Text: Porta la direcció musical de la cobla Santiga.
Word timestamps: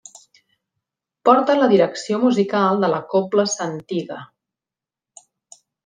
Porta 1.29 1.57
la 1.59 1.67
direcció 1.75 2.19
musical 2.25 2.83
de 2.85 2.91
la 2.95 3.05
cobla 3.15 3.49
Santiga. 3.55 4.19